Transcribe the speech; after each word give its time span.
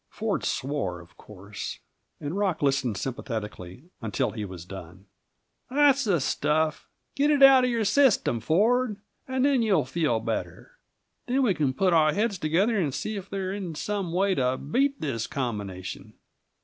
Ford 0.09 0.43
swore, 0.43 0.99
of 0.99 1.15
course. 1.15 1.77
And 2.19 2.35
Rock 2.35 2.63
listened 2.63 2.97
sympathetically 2.97 3.83
until 4.01 4.31
he 4.31 4.45
was 4.45 4.65
done. 4.65 5.05
"That's 5.69 6.05
the 6.05 6.19
stuff; 6.19 6.89
get 7.13 7.29
it 7.29 7.43
out 7.43 7.65
of 7.65 7.69
your 7.69 7.85
system, 7.85 8.39
Ford, 8.39 8.97
and 9.27 9.45
then 9.45 9.61
you'll 9.61 9.85
feel 9.85 10.19
better. 10.19 10.71
Then 11.27 11.43
we 11.43 11.53
can 11.53 11.71
put 11.75 11.93
our 11.93 12.13
heads 12.13 12.39
together 12.39 12.79
and 12.79 12.91
see 12.95 13.15
if 13.15 13.29
there 13.29 13.53
isn't 13.53 13.77
some 13.77 14.11
way 14.11 14.33
to 14.33 14.57
beat 14.57 14.99
this 15.01 15.27
combination." 15.27 16.13